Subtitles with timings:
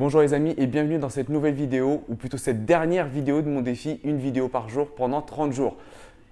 [0.00, 3.50] Bonjour les amis et bienvenue dans cette nouvelle vidéo, ou plutôt cette dernière vidéo de
[3.50, 5.76] mon défi, une vidéo par jour pendant 30 jours.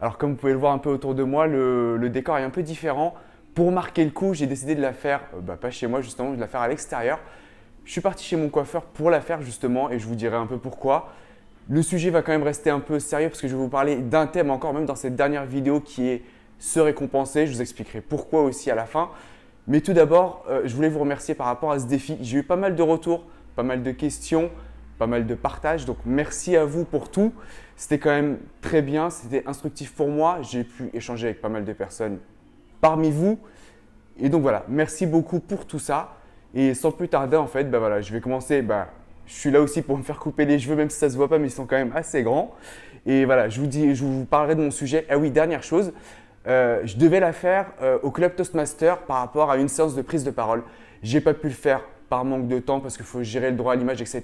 [0.00, 2.48] Alors comme vous pouvez le voir un peu autour de moi, le, décor est un
[2.48, 3.12] peu différent.
[3.54, 6.32] Pour marquer le coup, j'ai décidé de la faire, euh, bah, pas chez moi justement,
[6.32, 7.20] de la faire à l'extérieur.
[7.84, 10.46] Je suis parti chez mon coiffeur pour la faire justement et je vous dirai un
[10.46, 11.12] peu pourquoi.
[11.69, 13.96] Le sujet va quand même rester un peu sérieux parce que je vais vous parler
[13.96, 16.23] d'un thème encore même dans cette dernière vidéo qui est
[16.59, 17.46] se récompenser.
[17.46, 19.10] Je vous expliquerai pourquoi aussi à la fin.
[19.66, 22.16] Mais tout d'abord, euh, je voulais vous remercier par rapport à ce défi.
[22.23, 23.27] J'ai eu pas mal de retours
[23.59, 24.53] pas mal de questions,
[25.01, 25.85] pas mal de partages.
[25.85, 27.33] Donc merci à vous pour tout.
[27.75, 30.39] C'était quand même très bien, c'était instructif pour moi.
[30.43, 32.19] J'ai pu échanger avec pas mal de personnes
[32.80, 33.37] parmi vous.
[34.21, 36.15] Et donc voilà, merci beaucoup pour tout ça.
[36.55, 38.63] Et sans plus tarder, en fait, bah voilà, je vais commencer.
[38.63, 38.91] Bah,
[39.27, 41.16] je suis là aussi pour me faire couper les cheveux, même si ça ne se
[41.16, 42.55] voit pas, mais ils sont quand même assez grands.
[43.07, 45.05] Et voilà, je vous, dis, je vous parlerai de mon sujet.
[45.11, 45.93] Ah oui, dernière chose,
[46.47, 50.02] euh, je devais la faire euh, au Club Toastmaster par rapport à une séance de
[50.02, 50.63] prise de parole.
[51.02, 53.73] J'ai pas pu le faire par manque de temps parce qu'il faut gérer le droit
[53.73, 54.23] à l'image, etc.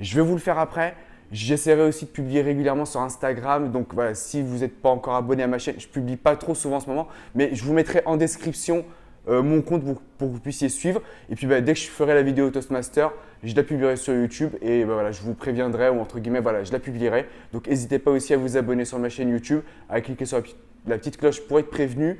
[0.00, 0.94] Je vais vous le faire après.
[1.30, 3.70] J'essaierai aussi de publier régulièrement sur Instagram.
[3.70, 6.54] Donc voilà, si vous n'êtes pas encore abonné à ma chaîne, je publie pas trop
[6.54, 8.84] souvent en ce moment, mais je vous mettrai en description
[9.28, 11.02] euh, mon compte pour, que vous puissiez suivre.
[11.28, 14.52] Et puis bah, dès que je ferai la vidéo Toastmaster, je la publierai sur YouTube
[14.62, 17.26] et bah, voilà, je vous préviendrai ou entre guillemets, voilà, je la publierai.
[17.52, 20.40] Donc n'hésitez pas aussi à vous abonner sur ma chaîne YouTube, à cliquer sur
[20.86, 22.18] la, petite cloche pour être prévenu.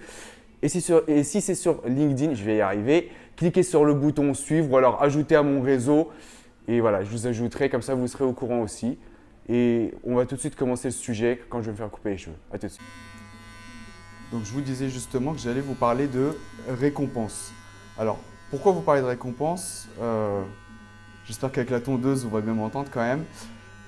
[0.62, 4.76] Et si, c'est sur LinkedIn, je vais y arriver cliquez sur le bouton suivre ou
[4.76, 6.10] alors ajouter à mon réseau.
[6.66, 8.98] Et voilà, je vous ajouterai, comme ça vous serez au courant aussi.
[9.48, 12.10] Et on va tout de suite commencer le sujet quand je vais me faire couper
[12.10, 12.36] les cheveux.
[12.52, 12.84] A tout de suite.
[14.32, 16.36] Donc je vous disais justement que j'allais vous parler de
[16.68, 17.52] récompense.
[17.96, 18.18] Alors,
[18.50, 19.88] pourquoi vous parlez de récompense?
[20.00, 20.42] Euh,
[21.24, 23.24] J'espère qu'avec la tondeuse, vous va bien m'entendre quand même.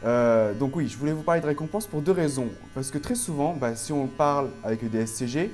[0.04, 2.48] Euh, donc oui, je voulais vous parler de récompense pour deux raisons.
[2.74, 5.50] Parce que très souvent, bah, si on parle avec le DSCG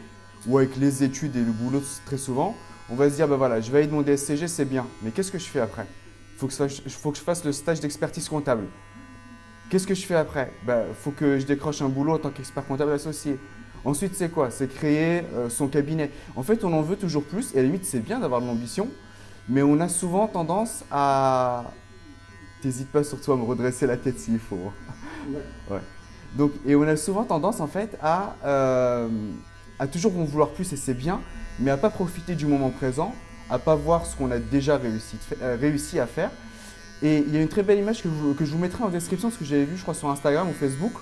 [0.47, 2.57] ou avec les études et le boulot très souvent,
[2.89, 5.33] on va se dire, ben voilà, je vais aller mon DSCG, c'est bien, mais qu'est-ce
[5.33, 5.87] que je fais après?
[6.35, 8.67] Il faut, faut, que je fasse le stage d'expertise comptable.
[9.71, 10.53] Qu'est-ce que je fais après?
[10.63, 13.39] Il ben, faut que je décroche un boulot en tant qu'expert comptable associé.
[13.85, 14.51] Ensuite, c'est quoi?
[14.51, 16.11] C'est créer euh, son cabinet.
[16.37, 18.47] En fait, on en veut toujours plus, et à la limite, c'est bien d'avoir de
[18.47, 18.89] l'ambition,
[19.49, 21.73] mais on a souvent tendance à...
[22.63, 24.73] T'hésites pas surtout à me redresser la tête s'il faut.
[25.71, 25.81] Ouais.
[26.37, 29.09] Donc, et on a souvent tendance, en fait, à, euh,
[29.79, 31.21] à toujours en vouloir plus, et c'est bien,
[31.59, 33.15] mais à pas profiter du moment présent,
[33.51, 36.31] à pas voir ce qu'on a déjà réussi, euh, à faire.
[37.03, 39.39] Et il y a une très belle image que, je vous mettrai en description, ce
[39.39, 40.93] que j'avais vu, je crois, sur Instagram ou Facebook,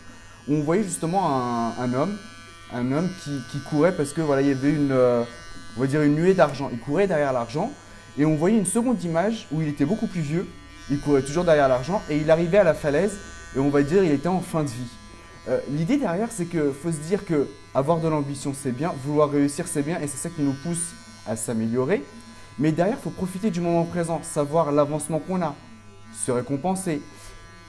[0.49, 2.17] où on voyait justement un, homme,
[2.73, 5.23] un homme qui, courait parce que voilà, il y avait une, euh,
[5.77, 6.69] on va dire une nuée d'argent.
[6.73, 7.73] Il courait derrière l'argent,
[8.19, 10.49] et on voyait une seconde image où il était beaucoup plus vieux.
[10.91, 13.17] Il courait toujours derrière l'argent et il arrivait à la falaise,
[13.57, 14.91] et on va dire il était en fin de vie.
[15.49, 19.31] Euh, l'idée derrière, c'est qu'il faut se dire que avoir de l'ambition, c'est bien, vouloir
[19.31, 20.93] réussir, c'est bien, et c'est ça qui nous pousse
[21.27, 22.03] à s'améliorer.
[22.59, 25.55] Mais derrière, faut profiter du moment présent, savoir l'avancement qu'on a,
[26.25, 27.03] se récompenser.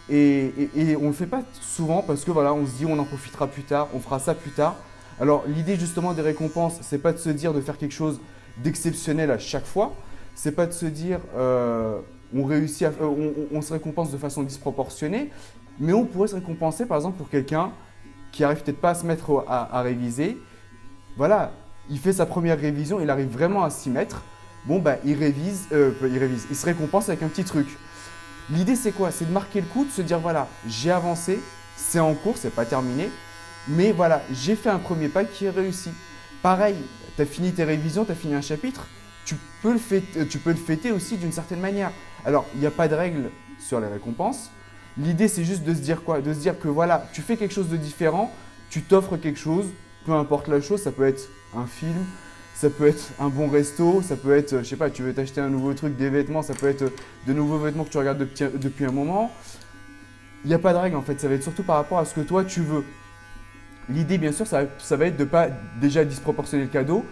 [0.09, 0.53] Et,
[1.00, 3.47] on ne le fait pas souvent parce que voilà, on se dit on en profitera
[3.47, 4.75] plus tard, on fera ça plus tard.
[5.19, 8.19] Alors l'idée justement des récompenses, c'est pas de se dire de faire quelque chose
[8.57, 9.94] d'exceptionnel à chaque fois.
[10.36, 12.00] C'est pas de se dire euh,
[12.36, 15.31] on réussit, euh, on, se récompense de façon disproportionnée,
[15.80, 17.72] mais on pourrait se récompenser par exemple pour quelqu'un
[18.31, 20.38] qui arrive peut-être pas à se mettre à, réviser.
[21.16, 21.53] Voilà,
[21.90, 24.24] il fait sa première révision, il arrive vraiment à s'y mettre.
[24.66, 27.68] Bon, bah, il révise, euh, il révise, il se récompense avec un petit truc.
[28.50, 29.12] L'idée, c'est quoi?
[29.12, 31.40] C'est de marquer le coup, de se dire voilà, j'ai avancé,
[31.78, 33.09] c'est en cours, c'est pas terminé,
[33.68, 35.92] mais voilà, j'ai fait un premier pas qui est réussi.
[36.42, 36.75] Pareil,
[37.16, 38.88] tu as fini tes révisions, tu as fini un chapitre,
[39.25, 41.92] tu peux le fêter, tu peux le fêter aussi d'une certaine manière.
[42.25, 44.52] Alors, il n'y a pas de règle sur les récompenses,
[44.97, 46.22] L'idée, c'est juste de se dire quoi?
[46.22, 48.31] De se dire que voilà, tu fais quelque chose de différent,
[48.69, 49.67] tu t'offres quelque chose,
[50.06, 52.06] peu importe la chose, ça peut être un film,
[52.53, 55.41] ça peut être un bon resto, ça peut être, je sais pas, tu veux t'acheter
[55.41, 56.91] un nouveau truc, des vêtements, ça peut être
[57.28, 59.31] de nouveaux vêtements que tu regardes depuis, un moment.
[60.45, 62.06] Il n'y a pas de règle en fait, ça va être surtout par rapport à
[62.06, 62.85] ce que toi tu veux.
[63.89, 65.50] L'idée, bien sûr, ça, ça va être de pas
[65.81, 67.06] déjà disproportionner le cadeau.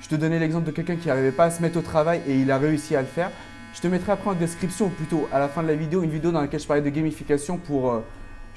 [0.00, 2.38] Je te donnais l'exemple de quelqu'un qui n'arrivait pas à se mettre au travail et
[2.38, 3.30] il a réussi à le faire.
[3.76, 6.08] Je te mettrai après en description, ou plutôt à la fin de la vidéo, une
[6.08, 8.00] vidéo dans laquelle je parlais de gamification pour euh,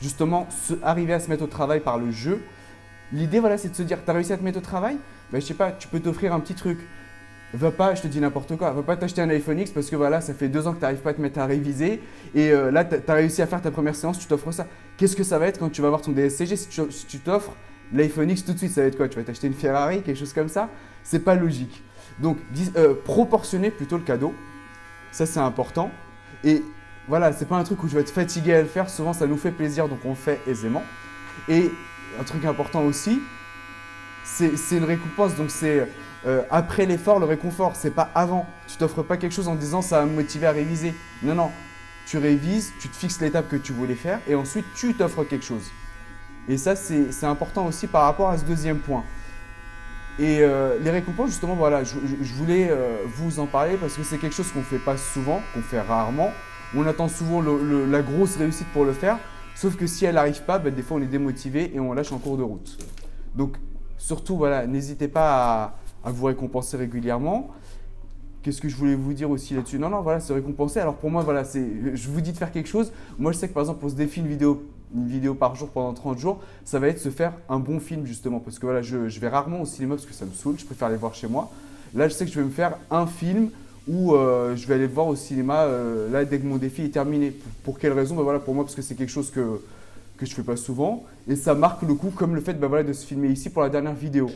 [0.01, 0.47] justement
[0.81, 2.41] arriver à se mettre au travail par le jeu.
[3.11, 4.95] L'idée, voilà, c'est de se dire, tu as réussi à te mettre au travail?
[5.33, 6.79] Ben, Je sais pas, tu peux t'offrir un petit truc.
[7.53, 9.97] Va pas, je te dis n'importe quoi, va pas t'acheter un iPhone X parce que
[9.97, 12.01] voilà, ça fait deux ans que tu n'arrives pas à te mettre à réviser
[12.33, 14.67] et euh, là, tu as réussi à faire ta première séance, tu t'offres ça.
[14.95, 17.51] Qu'est-ce que ça va être quand tu vas voir ton DSCG si tu t'offres
[17.91, 18.71] l'iPhone X tout de suite?
[18.71, 19.09] Ça va être quoi?
[19.09, 20.69] Tu vas t'acheter une Ferrari, quelque chose comme ça?
[21.03, 21.83] C'est pas logique.
[22.19, 22.37] Donc,
[22.77, 24.33] euh, proportionner plutôt le cadeau.
[25.11, 25.91] Ça, c'est important.
[26.43, 26.63] Et
[27.07, 28.89] voilà, c'est pas un truc où je vais être fatigué à le faire.
[28.89, 30.83] Souvent, ça nous fait plaisir, donc on le fait aisément.
[31.47, 31.71] Et
[32.19, 33.21] un truc important aussi,
[34.23, 35.35] c'est une récompense.
[35.35, 35.87] Donc, c'est
[36.25, 37.75] euh, après l'effort, le réconfort.
[37.75, 38.47] C'est pas avant.
[38.67, 40.93] Tu t'offres pas quelque chose en disant ça va me motiver à réviser.
[41.23, 41.51] Non, non.
[42.05, 45.45] tu révises, tu te fixes l'étape que tu voulais faire et ensuite tu t'offres quelque
[45.45, 45.71] chose.
[46.47, 49.03] Et ça, c'est important aussi par rapport à ce deuxième point.
[50.17, 51.95] Et euh, les récompenses, justement, voilà, je,
[52.33, 55.41] voulais euh, vous en parler parce que c'est quelque chose qu'on ne fait pas souvent,
[55.53, 56.31] qu'on fait rarement.
[56.75, 59.17] On attend souvent la grosse réussite pour le faire,
[59.55, 62.11] sauf que si elle n'arrive pas, ben, des fois on est démotivé et on lâche
[62.11, 62.77] en cours de route.
[63.33, 63.57] Donc,
[63.97, 67.49] surtout, voilà, n'hésitez pas à, vous récompenser régulièrement.
[68.43, 69.79] Qu'est-ce que je voulais vous dire aussi là-dessus?
[69.79, 70.79] Non, non, voilà, se récompenser.
[70.79, 72.91] Alors pour moi, voilà, je vous dis de faire quelque chose.
[73.17, 74.63] Moi, je sais que par exemple, pour se défi une vidéo
[74.95, 78.05] une vidéo par jour pendant 30 jours, ça va être se faire un bon film
[78.05, 78.39] justement.
[78.39, 80.87] Parce que voilà, je, vais rarement au cinéma parce que ça me saoule, je préfère
[80.87, 81.51] aller voir chez moi.
[81.95, 83.49] Là, je sais que je vais me faire un film
[83.87, 86.89] où euh, je vais aller voir au cinéma euh, là dès que mon défi est
[86.89, 87.33] terminé.
[87.63, 88.15] Pour, quelle raison?
[88.15, 89.61] Ben voilà, Pour moi, parce que c'est quelque chose que,
[90.17, 91.05] que je fais pas souvent.
[91.27, 93.61] Et ça marque le coup, comme le fait ben voilà, de se filmer ici pour
[93.61, 94.29] la dernière vidéo.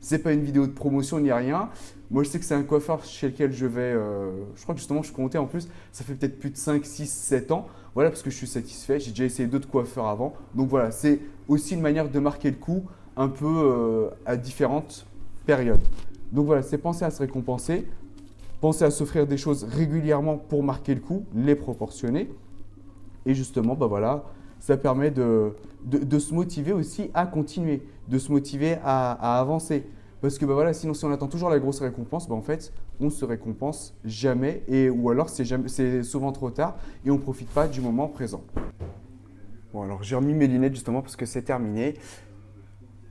[0.00, 1.68] C'est pas une vidéo de promotion ni rien.
[2.10, 3.80] Moi, je sais que c'est un coiffeur chez lequel je vais.
[3.82, 6.84] Euh, je crois que justement, je comptais en plus, ça fait peut-être plus de 5,
[6.84, 7.68] 6, 7 ans.
[7.98, 9.00] Voilà, parce que je suis satisfait.
[9.00, 10.32] J'ai déjà essayé d'autres coiffeurs avant.
[10.54, 11.18] Donc voilà, c'est
[11.48, 12.84] aussi une manière de marquer le coup
[13.16, 15.04] un peu euh, à différentes
[15.46, 15.80] périodes.
[16.30, 17.88] Donc voilà, c'est penser à se récompenser,
[18.60, 22.30] penser à s'offrir des choses régulièrement pour marquer le coup, les proportionner.
[23.26, 24.26] Et justement, bah voilà,
[24.60, 29.84] ça permet de, de, se motiver aussi à continuer, de se motiver à, avancer.
[30.20, 32.72] Parce que bah voilà, sinon si on attend toujours la grosse récompense, bah en fait,
[33.00, 37.20] on ne se récompense jamais, et, ou alors c'est souvent trop tard et on ne
[37.20, 38.42] profite pas du moment présent.
[39.72, 41.94] Bon alors j'ai remis mes lunettes justement parce que c'est terminé.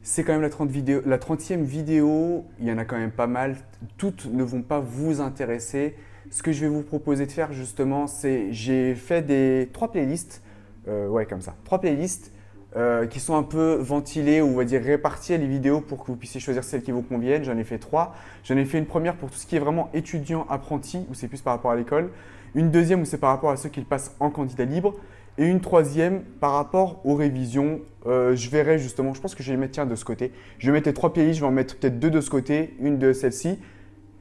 [0.02, 3.12] C'est quand même la, 30 vidéo, la 30e vidéo, il y en a quand même
[3.12, 3.58] pas mal.
[3.98, 5.96] Toutes ne vont pas vous intéresser.
[6.32, 10.42] Ce que je vais vous proposer de faire justement, c'est j'ai fait des trois playlists
[10.88, 11.56] euh, ouais, comme ça.
[11.64, 12.32] Trois playlists
[12.78, 16.08] euh, qui sont un peu ventilées ou on va dire réparties les vidéos pour que
[16.12, 17.44] vous puissiez choisir celles qui vous conviennent.
[17.44, 18.16] J'en ai fait trois.
[18.44, 21.28] J'en ai fait une première pour tout ce qui est vraiment étudiant, apprenti, où c'est
[21.28, 22.12] plus par rapport à l'école.
[22.54, 24.94] Une deuxième où c'est par rapport à ceux qui le passent en candidat libre.
[25.40, 27.80] Et une troisième par rapport aux révisions.
[28.06, 30.32] Euh, je verrai justement, je pense que je vais les mettre tiens, de ce côté.
[30.60, 32.76] Je vais mettre les trois playlists, je vais en mettre peut-être deux de ce côté,
[32.80, 33.60] une de celle-ci.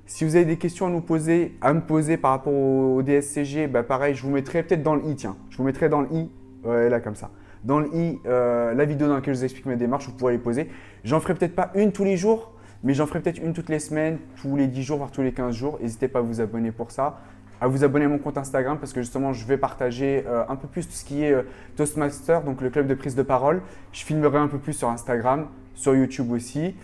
[0.06, 3.67] Si vous avez des questions à nous poser, à me poser par rapport au, DSCG,
[3.67, 5.37] bah pareil, je vous mettrai peut-être dans le i, tiens.
[5.50, 6.31] Je vous mettrai dans le i
[6.64, 7.31] Ouais, là, comme ça.
[7.67, 10.35] Dans le i, euh, la vidéo dans laquelle je vous explique mes démarches, vous pourrez
[10.35, 10.71] les poser.
[11.03, 12.53] J'en ferai peut-être pas une tous les jours,
[12.85, 15.33] mais j'en ferai peut-être une toutes les semaines, tous les 10 jours, voire tous les
[15.33, 15.77] 15 jours.
[15.83, 17.19] N'hésitez pas à vous abonner pour ça,
[17.61, 20.55] à vous abonner à mon compte Instagram parce que justement, je vais partager euh, un
[20.55, 21.43] peu plus tout ce qui est euh,
[21.75, 23.61] Toastmaster, donc le club de prise de parole.
[23.91, 26.77] Je filmerai un peu plus sur Instagram, sur YouTube aussi.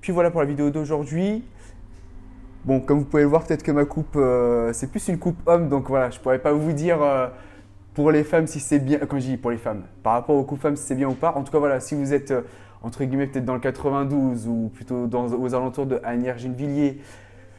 [0.00, 1.44] Puis voilà pour la vidéo d'aujourd'hui.
[2.64, 4.18] Bon, comme vous pouvez le voir, peut-être que ma coupe,
[4.72, 6.98] c'est plus une coupe homme, donc voilà, je ne pourrais pas vous dire
[7.98, 10.44] pour les femmes, si c'est bien, quand je dis pour les femmes, par rapport aux
[10.44, 11.32] coups femmes, si c'est bien ou pas.
[11.34, 12.42] En tout cas, voilà, si vous êtes euh,
[12.80, 17.00] entre guillemets peut-être dans le 92 ou plutôt aux alentours de Agnières-Gennevilliers,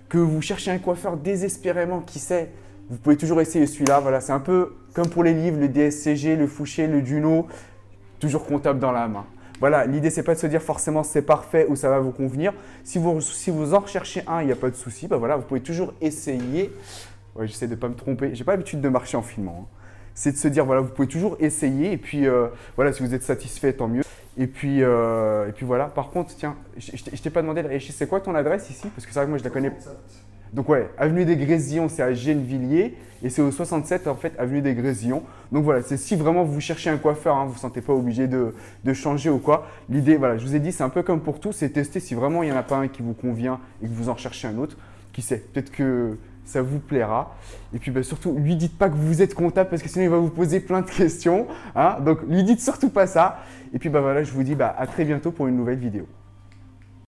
[0.07, 2.51] que vous cherchez un coiffeur désespérément, qui sait,
[2.89, 3.99] vous pouvez toujours essayer celui-là.
[3.99, 7.47] Voilà, c'est un peu comme pour les livres, le DSCG, le Fouché, le Duno,
[8.21, 9.25] toujours comptable dans la main.
[9.59, 12.53] Voilà, l'idée c'est pas de se dire forcément c'est parfait ou ça va vous convenir.
[12.85, 15.09] Si vous, si vous en recherchez un, il n'y a pas de souci.
[15.09, 16.71] Bah voilà, vous pouvez toujours essayer.
[17.35, 18.33] Ouais, j'essaie de pas me tromper.
[18.35, 19.67] J'ai pas l'habitude de marcher en filmant.
[19.69, 19.75] Hein
[20.19, 21.93] c'est de se dire, voilà, vous pouvez toujours essayer.
[21.93, 24.03] Et puis, euh, voilà, si vous êtes satisfait, tant mieux.
[24.37, 25.85] Et puis, euh, et puis voilà.
[25.85, 28.89] Par contre, tiens, je, ne t'ai pas demandé, c'est quoi ton adresse ici?
[28.93, 29.71] Parce que c'est vrai que moi, je la connais.
[30.51, 34.61] Donc ouais, avenue des Grésillons, c'est à Gennevilliers et c'est au 67 en fait avenue
[34.61, 35.23] des Grésillons.
[35.53, 37.93] Donc voilà, c'est si vraiment vous cherchez un coiffeur, hein, vous ne vous sentez pas
[37.93, 39.67] obligé de, de, changer ou quoi.
[39.89, 42.15] L'idée, voilà, je vous ai dit, c'est un peu comme pour tout, c'est tester si
[42.15, 44.47] vraiment il n'y en a pas un qui vous convient et que vous en recherchez
[44.47, 44.75] un autre.
[45.13, 46.17] Qui sait, peut-être que
[46.49, 47.35] ça vous plaira.
[47.73, 50.09] Et puis bah, surtout, lui dites pas que vous êtes comptable parce que sinon il
[50.09, 51.47] va vous poser plein de questions.
[51.75, 53.39] Hein Donc lui dites surtout pas ça.
[53.73, 56.05] Et puis bah voilà, je vous dis bah, à très bientôt pour une nouvelle vidéo.